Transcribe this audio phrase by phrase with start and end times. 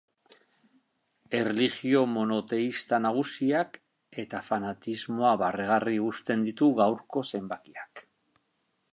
[1.39, 3.77] Erlijio monoteista nagusiak
[4.23, 8.03] eta fanatismoa barregarri uzten ditu gaurko zenbakiak.